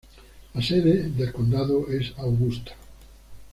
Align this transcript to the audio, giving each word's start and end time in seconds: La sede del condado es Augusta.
La 0.55 0.63
sede 0.63 1.11
del 1.11 1.31
condado 1.31 1.87
es 1.91 2.13
Augusta. 2.17 2.71